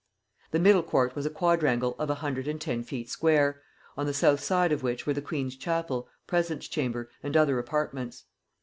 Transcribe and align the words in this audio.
The 0.49 0.57
middle 0.57 0.81
court 0.81 1.15
was 1.15 1.27
a 1.27 1.29
quadrangle 1.29 1.95
of 1.99 2.09
110 2.09 2.81
feet 2.83 3.07
square, 3.07 3.61
on 3.95 4.07
the 4.07 4.15
south 4.15 4.39
side 4.39 4.71
of 4.71 4.81
which 4.81 5.05
were 5.05 5.13
the 5.13 5.21
queen's 5.21 5.55
chapel, 5.55 6.07
presence 6.25 6.67
chamber, 6.67 7.11
and 7.21 7.37
other 7.37 7.59
apartments. 7.59 8.23